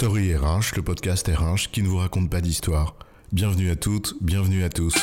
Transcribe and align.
Story 0.00 0.34
RH, 0.34 0.76
le 0.76 0.82
podcast 0.82 1.28
RH 1.28 1.70
qui 1.70 1.82
ne 1.82 1.88
vous 1.88 1.98
raconte 1.98 2.30
pas 2.30 2.40
d'histoire. 2.40 2.96
Bienvenue 3.32 3.68
à 3.68 3.76
toutes, 3.76 4.14
bienvenue 4.22 4.64
à 4.64 4.70
tous. 4.70 4.94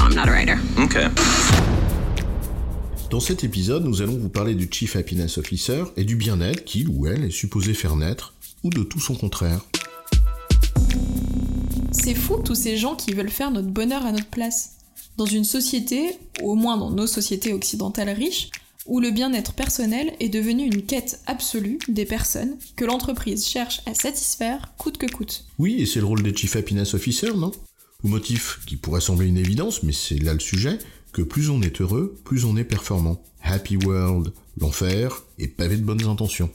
I'm 0.00 0.16
not 0.16 0.22
a 0.22 0.32
writer. 0.32 0.56
Okay. 0.76 1.06
Dans 3.08 3.20
cet 3.20 3.44
épisode, 3.44 3.84
nous 3.84 4.02
allons 4.02 4.18
vous 4.18 4.28
parler 4.28 4.56
du 4.56 4.68
Chief 4.68 4.96
Happiness 4.96 5.38
Officer 5.38 5.84
et 5.96 6.02
du 6.02 6.16
bien-être 6.16 6.64
qu'il 6.64 6.88
ou 6.88 7.06
elle 7.06 7.22
est 7.22 7.30
supposé 7.30 7.72
faire 7.72 7.94
naître, 7.94 8.34
ou 8.64 8.70
de 8.70 8.82
tout 8.82 8.98
son 8.98 9.14
contraire. 9.14 9.60
C'est 11.92 12.16
fou 12.16 12.42
tous 12.44 12.56
ces 12.56 12.76
gens 12.76 12.96
qui 12.96 13.12
veulent 13.12 13.30
faire 13.30 13.52
notre 13.52 13.68
bonheur 13.68 14.04
à 14.04 14.10
notre 14.10 14.26
place. 14.26 14.78
Dans 15.18 15.26
une 15.26 15.44
société, 15.44 16.18
au 16.42 16.56
moins 16.56 16.76
dans 16.76 16.90
nos 16.90 17.06
sociétés 17.06 17.52
occidentales 17.52 18.10
riches, 18.10 18.50
où 18.86 19.00
le 19.00 19.10
bien-être 19.10 19.52
personnel 19.52 20.14
est 20.20 20.28
devenu 20.28 20.64
une 20.64 20.82
quête 20.82 21.20
absolue 21.26 21.78
des 21.88 22.04
personnes 22.04 22.56
que 22.76 22.84
l'entreprise 22.84 23.46
cherche 23.46 23.80
à 23.86 23.94
satisfaire 23.94 24.74
coûte 24.78 24.98
que 24.98 25.10
coûte. 25.10 25.44
Oui, 25.58 25.80
et 25.80 25.86
c'est 25.86 26.00
le 26.00 26.06
rôle 26.06 26.22
des 26.22 26.34
Chief 26.34 26.56
Happiness 26.56 26.94
Officer, 26.94 27.32
non? 27.34 27.52
Au 28.04 28.08
motif 28.08 28.60
qui 28.66 28.76
pourrait 28.76 29.00
sembler 29.00 29.26
une 29.26 29.38
évidence, 29.38 29.82
mais 29.82 29.92
c'est 29.92 30.18
là 30.18 30.34
le 30.34 30.40
sujet, 30.40 30.78
que 31.12 31.22
plus 31.22 31.50
on 31.50 31.62
est 31.62 31.80
heureux, 31.80 32.14
plus 32.24 32.44
on 32.44 32.56
est 32.56 32.64
performant. 32.64 33.22
Happy 33.42 33.76
World, 33.76 34.32
l'enfer, 34.58 35.24
et 35.38 35.48
pavé 35.48 35.76
de 35.76 35.82
bonnes 35.82 36.04
intentions. 36.04 36.50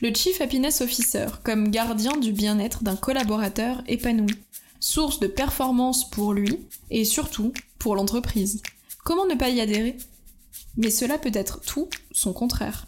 Le 0.00 0.14
Chief 0.14 0.40
Happiness 0.40 0.80
Officer 0.80 1.26
comme 1.44 1.70
gardien 1.70 2.16
du 2.16 2.32
bien-être 2.32 2.82
d'un 2.82 2.96
collaborateur 2.96 3.82
épanoui, 3.86 4.34
source 4.80 5.20
de 5.20 5.26
performance 5.26 6.08
pour 6.08 6.32
lui 6.32 6.58
et 6.90 7.04
surtout 7.04 7.52
pour 7.78 7.94
l'entreprise. 7.94 8.62
Comment 9.04 9.26
ne 9.26 9.34
pas 9.34 9.50
y 9.50 9.60
adhérer? 9.60 9.96
Mais 10.76 10.90
cela 10.90 11.18
peut 11.18 11.30
être 11.34 11.60
tout 11.60 11.88
son 12.12 12.32
contraire. 12.32 12.86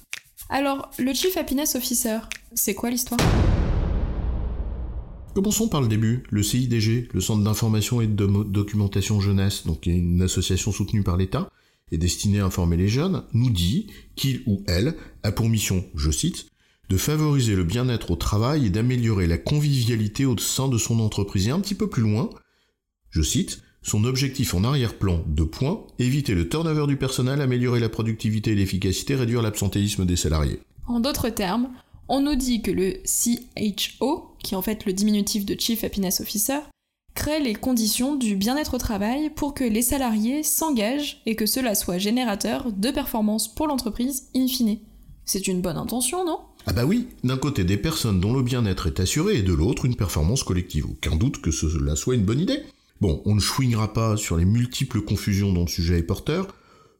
Alors, 0.49 0.91
le 0.99 1.13
Chief 1.15 1.37
Happiness 1.37 1.75
Officer, 1.75 2.19
c'est 2.55 2.74
quoi 2.74 2.91
l'histoire? 2.91 3.21
Commençons 5.35 5.69
par 5.69 5.80
le 5.80 5.89
début. 5.89 6.24
Le 6.30 6.43
CIDG, 6.43 7.09
le 7.13 7.21
Centre 7.21 7.43
d'information 7.43 8.02
et 8.02 8.07
de 8.07 8.27
documentation 8.45 9.21
jeunesse, 9.21 9.66
donc 9.66 9.87
une 9.87 10.21
association 10.21 10.73
soutenue 10.73 11.02
par 11.02 11.16
l'État 11.16 11.49
et 11.91 11.97
destinée 11.99 12.41
à 12.41 12.47
informer 12.47 12.77
les 12.77 12.89
jeunes, 12.89 13.24
nous 13.33 13.51
dit 13.51 13.87
qu'il 14.15 14.43
ou 14.46 14.63
elle 14.67 14.95
a 15.23 15.33
pour 15.33 15.49
mission, 15.49 15.85
je 15.95 16.11
cite, 16.11 16.46
de 16.91 16.96
favoriser 16.99 17.55
le 17.55 17.65
bien-être 17.65 18.11
au 18.11 18.17
travail 18.17 18.67
et 18.67 18.71
d'améliorer 18.71 19.27
la 19.27 19.39
convivialité 19.39 20.27
au 20.27 20.37
sein 20.37 20.69
de 20.69 20.77
son 20.77 21.01
entreprise. 21.01 21.49
Et 21.49 21.51
un 21.51 21.61
petit 21.61 21.74
peu 21.74 21.89
plus 21.89 22.02
loin, 22.02 22.29
je 23.09 23.23
cite, 23.23 23.63
son 23.83 24.05
objectif 24.05 24.55
en 24.55 24.65
arrière-plan, 24.65 25.23
de 25.27 25.43
points, 25.43 25.85
éviter 25.99 26.35
le 26.35 26.49
turnover 26.49 26.87
du 26.87 26.97
personnel, 26.97 27.41
améliorer 27.41 27.80
la 27.80 27.89
productivité 27.89 28.52
et 28.52 28.55
l'efficacité, 28.55 29.15
réduire 29.15 29.43
l'absentéisme 29.43 30.05
des 30.05 30.16
salariés. 30.16 30.61
En 30.87 31.01
d'autres 31.01 31.30
termes, 31.30 31.71
on 32.09 32.21
nous 32.21 32.37
dit 32.37 32.63
que 32.63 32.71
le 32.71 32.95
CHO, 33.05 34.35
qui 34.43 34.55
est 34.55 34.57
en 34.57 34.63
fait 34.63 34.85
le 34.87 34.93
diminutif 34.93 35.45
de 35.47 35.57
Chief 35.59 35.83
Happiness 35.85 36.21
Officer, 36.21 36.59
crée 37.15 37.41
les 37.41 37.55
conditions 37.55 38.16
du 38.16 38.37
bien-être 38.37 38.74
au 38.74 38.79
travail 38.79 39.30
pour 39.30 39.55
que 39.55 39.65
les 39.65 39.83
salariés 39.83 40.43
s'engagent 40.43 41.21
et 41.27 41.37
que 41.37 41.46
cela 41.46 41.74
soit 41.74 41.99
générateur 41.99 42.73
de 42.73 42.91
performance 42.91 43.52
pour 43.52 43.67
l'entreprise 43.67 44.29
in 44.35 44.46
fine. 44.46 44.79
C'est 45.24 45.46
une 45.46 45.61
bonne 45.61 45.77
intention, 45.77 46.24
non? 46.24 46.39
Ah 46.67 46.73
bah 46.73 46.85
oui, 46.85 47.09
d'un 47.24 47.37
côté 47.37 47.65
des 47.65 47.77
personnes 47.77 48.21
dont 48.21 48.33
le 48.33 48.43
bien-être 48.43 48.87
est 48.87 49.01
assuré 49.01 49.39
et 49.39 49.43
de 49.43 49.52
l'autre 49.52 49.85
une 49.85 49.96
performance 49.96 50.43
collective. 50.45 50.87
Aucun 50.87 51.17
doute 51.17 51.41
que 51.41 51.51
cela 51.51 51.96
soit 51.96 52.15
une 52.15 52.24
bonne 52.24 52.41
idée. 52.41 52.63
Bon, 53.01 53.23
on 53.24 53.35
ne 53.35 53.40
chouinera 53.40 53.93
pas 53.93 54.16
sur 54.16 54.37
les 54.37 54.45
multiples 54.45 55.01
confusions 55.01 55.52
dont 55.52 55.62
le 55.62 55.68
sujet 55.68 55.98
est 55.98 56.02
porteur. 56.04 56.54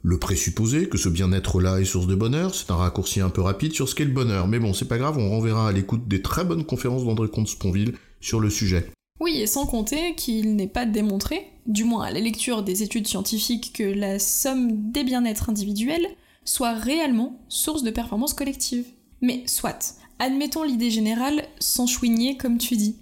Le 0.05 0.19
présupposé 0.19 0.89
que 0.89 0.99
ce 0.99 1.09
bien-être-là 1.09 1.81
est 1.81 1.85
source 1.85 2.09
de 2.09 2.17
bonheur, 2.17 2.57
c'est 2.57 2.73
un 2.73 2.77
raccourci 2.77 3.21
un 3.21 3.31
peu 3.31 3.41
rapide 3.41 3.73
sur 3.73 3.89
ce 3.89 3.95
qu'est 3.95 4.05
le 4.05 4.11
bonheur. 4.11 4.49
Mais 4.49 4.59
bon, 4.59 4.75
c'est 4.75 4.89
pas 4.89 4.99
grave, 4.99 5.17
on 5.19 5.31
renverra 5.31 5.69
à 5.69 5.73
l'écoute 5.73 6.09
des 6.09 6.23
très 6.23 6.45
bonnes 6.45 6.65
conférences 6.65 7.05
d'André 7.05 7.29
Comte-Sponville 7.29 7.95
sur 8.21 8.41
le 8.41 8.51
sujet. 8.51 8.91
Oui, 9.21 9.41
et 9.41 9.47
sans 9.47 9.67
compter 9.67 10.17
qu'il 10.17 10.57
n'est 10.57 10.67
pas 10.67 10.87
démontré, 10.87 11.47
du 11.67 11.85
moins 11.85 12.07
à 12.07 12.11
la 12.11 12.19
lecture 12.19 12.65
des 12.65 12.83
études 12.83 13.07
scientifiques, 13.07 13.73
que 13.73 13.85
la 13.85 14.19
somme 14.19 14.91
des 14.91 15.05
bien-être 15.05 15.51
individuels 15.51 16.09
soit 16.45 16.75
réellement 16.75 17.41
source 17.49 17.85
de 17.85 17.93
performance 17.93 18.35
collective. 18.35 18.87
Mais 19.21 19.45
soit, 19.47 19.95
admettons 20.19 20.65
l'idée 20.65 20.91
générale 20.91 21.45
sans 21.61 21.87
chouigner 21.87 22.37
comme 22.37 22.59
tu 22.59 22.77
dis. 22.77 22.97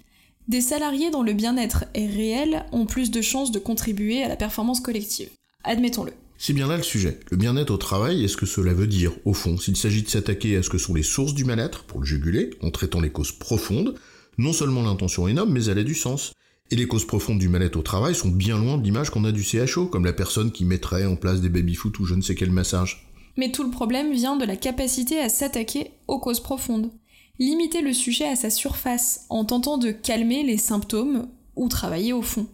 Des 0.47 0.61
salariés 0.61 1.11
dont 1.11 1.23
le 1.23 1.33
bien-être 1.33 1.85
est 1.93 2.07
réel 2.07 2.65
ont 2.71 2.85
plus 2.85 3.11
de 3.11 3.21
chances 3.21 3.51
de 3.51 3.59
contribuer 3.59 4.23
à 4.23 4.27
la 4.27 4.35
performance 4.35 4.79
collective. 4.79 5.29
Admettons-le. 5.63 6.13
C'est 6.37 6.53
bien 6.53 6.67
là 6.67 6.77
le 6.77 6.83
sujet. 6.83 7.19
Le 7.29 7.37
bien-être 7.37 7.69
au 7.69 7.77
travail, 7.77 8.23
est-ce 8.23 8.35
que 8.35 8.47
cela 8.47 8.73
veut 8.73 8.87
dire, 8.87 9.13
au 9.25 9.33
fond, 9.33 9.57
s'il 9.57 9.77
s'agit 9.77 10.01
de 10.01 10.09
s'attaquer 10.09 10.57
à 10.57 10.63
ce 10.63 10.69
que 10.69 10.79
sont 10.79 10.95
les 10.95 11.03
sources 11.03 11.35
du 11.35 11.45
mal-être, 11.45 11.83
pour 11.83 11.99
le 11.99 12.05
juguler, 12.05 12.49
en 12.61 12.71
traitant 12.71 12.99
les 12.99 13.11
causes 13.11 13.31
profondes, 13.31 13.93
non 14.39 14.51
seulement 14.51 14.81
l'intention 14.81 15.27
est 15.27 15.33
noble, 15.33 15.51
mais 15.51 15.65
elle 15.65 15.77
a 15.77 15.83
du 15.83 15.93
sens. 15.93 16.33
Et 16.71 16.75
les 16.75 16.87
causes 16.87 17.05
profondes 17.05 17.37
du 17.37 17.47
mal-être 17.47 17.75
au 17.75 17.83
travail 17.83 18.15
sont 18.15 18.29
bien 18.29 18.57
loin 18.57 18.79
de 18.79 18.83
l'image 18.83 19.11
qu'on 19.11 19.25
a 19.25 19.31
du 19.31 19.43
CHO, 19.43 19.85
comme 19.85 20.05
la 20.05 20.13
personne 20.13 20.51
qui 20.51 20.65
mettrait 20.65 21.05
en 21.05 21.15
place 21.15 21.41
des 21.41 21.49
baby-foot 21.49 21.99
ou 21.99 22.05
je 22.05 22.15
ne 22.15 22.21
sais 22.21 22.33
quel 22.33 22.49
massage. 22.49 23.07
Mais 23.37 23.51
tout 23.51 23.63
le 23.63 23.69
problème 23.69 24.11
vient 24.11 24.35
de 24.35 24.45
la 24.45 24.55
capacité 24.55 25.19
à 25.19 25.29
s'attaquer 25.29 25.91
aux 26.07 26.19
causes 26.19 26.39
profondes 26.39 26.89
limiter 27.39 27.81
le 27.81 27.93
sujet 27.93 28.27
à 28.27 28.35
sa 28.35 28.49
surface 28.49 29.25
en 29.29 29.45
tentant 29.45 29.77
de 29.77 29.91
calmer 29.91 30.43
les 30.43 30.57
symptômes 30.57 31.27
ou 31.55 31.69
travailler 31.69 32.13
au 32.13 32.21
fond. 32.21 32.47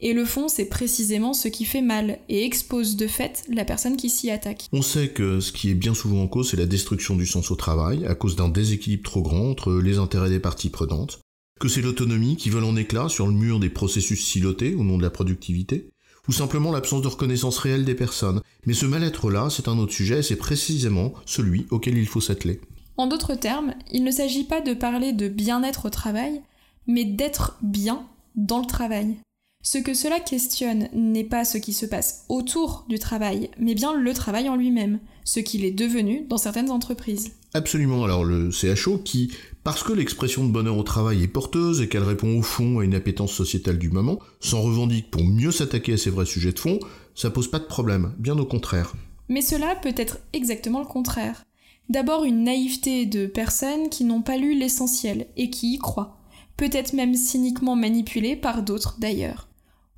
Et 0.00 0.12
le 0.12 0.24
fond, 0.24 0.48
c'est 0.48 0.66
précisément 0.66 1.32
ce 1.32 1.48
qui 1.48 1.64
fait 1.64 1.80
mal 1.80 2.18
et 2.28 2.44
expose 2.44 2.96
de 2.96 3.06
fait 3.06 3.44
la 3.48 3.64
personne 3.64 3.96
qui 3.96 4.10
s'y 4.10 4.30
attaque. 4.30 4.66
On 4.72 4.82
sait 4.82 5.08
que 5.08 5.40
ce 5.40 5.52
qui 5.52 5.70
est 5.70 5.74
bien 5.74 5.94
souvent 5.94 6.22
en 6.22 6.28
cause, 6.28 6.50
c'est 6.50 6.56
la 6.56 6.66
destruction 6.66 7.16
du 7.16 7.26
sens 7.26 7.50
au 7.50 7.56
travail, 7.56 8.04
à 8.04 8.14
cause 8.14 8.36
d'un 8.36 8.48
déséquilibre 8.48 9.04
trop 9.04 9.22
grand 9.22 9.48
entre 9.50 9.72
les 9.72 9.98
intérêts 9.98 10.30
des 10.30 10.40
parties 10.40 10.68
prenantes, 10.68 11.20
que 11.60 11.68
c'est 11.68 11.80
l'autonomie 11.80 12.36
qui 12.36 12.50
vole 12.50 12.64
en 12.64 12.76
éclats 12.76 13.08
sur 13.08 13.26
le 13.26 13.32
mur 13.32 13.60
des 13.60 13.70
processus 13.70 14.26
silotés 14.26 14.74
au 14.74 14.82
nom 14.82 14.98
de 14.98 15.02
la 15.02 15.10
productivité, 15.10 15.88
ou 16.28 16.32
simplement 16.32 16.72
l'absence 16.72 17.02
de 17.02 17.08
reconnaissance 17.08 17.58
réelle 17.58 17.84
des 17.84 17.94
personnes. 17.94 18.40
Mais 18.66 18.74
ce 18.74 18.86
mal-être-là, 18.86 19.48
c'est 19.48 19.68
un 19.68 19.78
autre 19.78 19.92
sujet, 19.92 20.18
et 20.18 20.22
c'est 20.22 20.36
précisément 20.36 21.14
celui 21.24 21.66
auquel 21.70 21.96
il 21.96 22.08
faut 22.08 22.20
s'atteler. 22.20 22.60
En 22.96 23.06
d'autres 23.08 23.34
termes, 23.34 23.74
il 23.90 24.04
ne 24.04 24.10
s'agit 24.10 24.44
pas 24.44 24.60
de 24.60 24.72
parler 24.72 25.12
de 25.12 25.28
bien-être 25.28 25.86
au 25.86 25.90
travail, 25.90 26.42
mais 26.86 27.04
d'être 27.04 27.58
bien 27.62 28.06
dans 28.36 28.60
le 28.60 28.66
travail. 28.66 29.16
Ce 29.62 29.78
que 29.78 29.94
cela 29.94 30.20
questionne 30.20 30.88
n'est 30.92 31.24
pas 31.24 31.44
ce 31.44 31.56
qui 31.56 31.72
se 31.72 31.86
passe 31.86 32.26
autour 32.28 32.84
du 32.88 32.98
travail, 32.98 33.50
mais 33.58 33.74
bien 33.74 33.94
le 33.98 34.12
travail 34.12 34.48
en 34.48 34.56
lui-même, 34.56 35.00
ce 35.24 35.40
qu'il 35.40 35.64
est 35.64 35.70
devenu 35.70 36.26
dans 36.28 36.36
certaines 36.36 36.70
entreprises. 36.70 37.32
Absolument, 37.54 38.04
alors 38.04 38.24
le 38.24 38.50
CHO 38.50 38.98
qui, 38.98 39.32
parce 39.64 39.82
que 39.82 39.92
l'expression 39.92 40.44
de 40.44 40.52
bonheur 40.52 40.76
au 40.76 40.82
travail 40.82 41.22
est 41.22 41.28
porteuse 41.28 41.80
et 41.80 41.88
qu'elle 41.88 42.02
répond 42.02 42.38
au 42.38 42.42
fond 42.42 42.80
à 42.80 42.84
une 42.84 42.94
appétence 42.94 43.32
sociétale 43.32 43.78
du 43.78 43.90
moment, 43.90 44.18
s'en 44.38 44.60
revendique 44.60 45.10
pour 45.10 45.24
mieux 45.24 45.50
s'attaquer 45.50 45.94
à 45.94 45.98
ces 45.98 46.10
vrais 46.10 46.26
sujets 46.26 46.52
de 46.52 46.58
fond, 46.58 46.78
ça 47.14 47.30
pose 47.30 47.50
pas 47.50 47.58
de 47.58 47.64
problème, 47.64 48.12
bien 48.18 48.38
au 48.38 48.44
contraire. 48.44 48.92
Mais 49.28 49.40
cela 49.40 49.74
peut 49.76 49.94
être 49.96 50.18
exactement 50.34 50.80
le 50.80 50.86
contraire. 50.86 51.42
D'abord 51.88 52.24
une 52.24 52.44
naïveté 52.44 53.04
de 53.04 53.26
personnes 53.26 53.88
qui 53.90 54.04
n'ont 54.04 54.22
pas 54.22 54.36
lu 54.36 54.58
l'essentiel 54.58 55.26
et 55.36 55.50
qui 55.50 55.74
y 55.74 55.78
croient, 55.78 56.18
peut-être 56.56 56.94
même 56.94 57.14
cyniquement 57.14 57.76
manipulées 57.76 58.36
par 58.36 58.62
d'autres 58.62 58.96
d'ailleurs. 58.98 59.48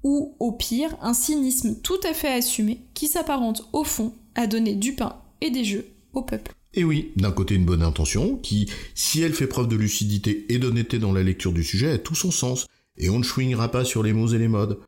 Ou, 0.03 0.35
au 0.41 0.53
pire, 0.53 0.97
un 1.01 1.15
cynisme 1.15 1.77
tout 1.83 2.01
à 2.09 2.13
fait 2.13 2.33
assumé 2.33 2.81
qui 2.95 3.09
s'apparente 3.09 3.69
au 3.73 3.85
fond 3.85 4.13
à 4.35 4.47
donner 4.47 4.75
du 4.75 4.95
pain 4.95 5.17
et 5.41 5.51
des 5.51 5.65
jeux 5.65 5.87
au 6.13 6.23
peuple. 6.23 6.53
Et 6.75 6.85
oui, 6.85 7.13
d'un 7.17 7.33
côté 7.33 7.55
une 7.55 7.65
bonne 7.65 7.83
intention, 7.83 8.37
qui, 8.37 8.69
si 8.95 9.23
elle 9.23 9.33
fait 9.33 9.47
preuve 9.47 9.69
de 9.69 9.77
lucidité 9.77 10.45
et 10.49 10.59
d'honnêteté 10.59 10.99
dans 10.99 11.13
la 11.13 11.23
lecture 11.23 11.53
du 11.53 11.65
sujet, 11.65 11.91
a 11.93 11.99
tout 11.99 12.15
son 12.15 12.31
sens, 12.31 12.67
et 12.99 13.11
on 13.11 13.19
ne 13.19 13.25
chouinera 13.25 13.71
pas 13.71 13.85
sur 13.85 14.03
les 14.03 14.13
mots 14.13 14.29
et 14.29 14.39
les 14.39 14.49
modes 14.49 14.79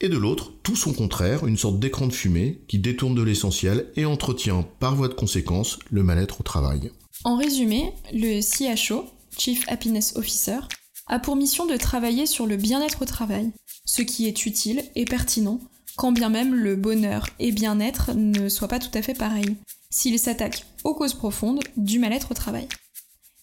et 0.00 0.08
de 0.08 0.16
l'autre, 0.16 0.52
tout 0.62 0.76
son 0.76 0.92
contraire, 0.92 1.46
une 1.46 1.56
sorte 1.56 1.78
d'écran 1.78 2.06
de 2.06 2.12
fumée 2.12 2.62
qui 2.68 2.78
détourne 2.78 3.14
de 3.14 3.22
l'essentiel 3.22 3.86
et 3.96 4.04
entretient, 4.04 4.66
par 4.80 4.96
voie 4.96 5.08
de 5.08 5.14
conséquence, 5.14 5.78
le 5.90 6.02
mal-être 6.02 6.40
au 6.40 6.42
travail. 6.42 6.90
En 7.24 7.36
résumé, 7.36 7.92
le 8.12 8.40
CHO, 8.40 9.04
Chief 9.38 9.64
Happiness 9.68 10.16
Officer, 10.16 10.58
a 11.06 11.18
pour 11.18 11.36
mission 11.36 11.66
de 11.66 11.76
travailler 11.76 12.26
sur 12.26 12.46
le 12.46 12.56
bien-être 12.56 13.02
au 13.02 13.04
travail, 13.04 13.50
ce 13.84 14.02
qui 14.02 14.26
est 14.26 14.46
utile 14.46 14.82
et 14.94 15.04
pertinent, 15.04 15.60
quand 15.96 16.12
bien 16.12 16.30
même 16.30 16.54
le 16.54 16.74
bonheur 16.74 17.26
et 17.38 17.52
bien-être 17.52 18.12
ne 18.14 18.48
soient 18.48 18.68
pas 18.68 18.78
tout 18.78 18.96
à 18.96 19.02
fait 19.02 19.14
pareils, 19.14 19.56
s'il 19.90 20.18
s'attaque 20.18 20.66
aux 20.84 20.94
causes 20.94 21.14
profondes 21.14 21.60
du 21.76 21.98
mal-être 21.98 22.32
au 22.32 22.34
travail. 22.34 22.66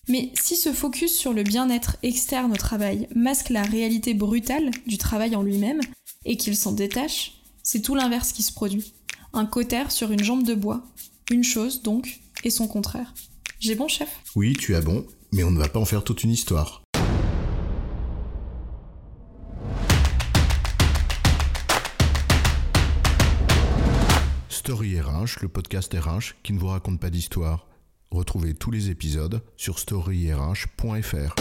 Mais 0.07 0.31
si 0.33 0.55
ce 0.55 0.73
focus 0.73 1.15
sur 1.15 1.33
le 1.33 1.43
bien-être 1.43 1.97
externe 2.01 2.51
au 2.51 2.57
travail 2.57 3.07
masque 3.13 3.49
la 3.49 3.61
réalité 3.61 4.15
brutale 4.15 4.71
du 4.87 4.97
travail 4.97 5.35
en 5.35 5.43
lui-même, 5.43 5.81
et 6.25 6.37
qu'il 6.37 6.55
s'en 6.55 6.71
détache, 6.71 7.41
c'est 7.63 7.81
tout 7.81 7.95
l'inverse 7.95 8.31
qui 8.31 8.43
se 8.43 8.51
produit. 8.51 8.93
Un 9.33 9.45
cautère 9.45 9.91
sur 9.91 10.11
une 10.11 10.23
jambe 10.23 10.43
de 10.43 10.55
bois. 10.55 10.83
Une 11.31 11.43
chose, 11.43 11.81
donc, 11.81 12.19
et 12.43 12.49
son 12.49 12.67
contraire. 12.67 13.13
J'ai 13.59 13.75
bon, 13.75 13.87
chef? 13.87 14.09
Oui, 14.35 14.53
tu 14.53 14.75
as 14.75 14.81
bon, 14.81 15.05
mais 15.31 15.43
on 15.43 15.51
ne 15.51 15.59
va 15.59 15.69
pas 15.69 15.79
en 15.79 15.85
faire 15.85 16.03
toute 16.03 16.23
une 16.23 16.31
histoire. 16.31 16.81
Story 24.49 24.99
RH, 24.99 25.41
le 25.41 25.47
podcast 25.47 25.93
RH 25.93 26.35
qui 26.43 26.53
ne 26.53 26.59
vous 26.59 26.67
raconte 26.67 26.99
pas 26.99 27.09
d'histoire. 27.09 27.67
Retrouvez 28.11 28.53
tous 28.55 28.71
les 28.71 28.89
épisodes 28.89 29.41
sur 29.57 29.79
storyrh.fr. 29.79 31.35